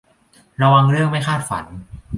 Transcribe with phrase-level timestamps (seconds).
[0.61, 1.65] ระวังเรื่องไม่คาดฝัน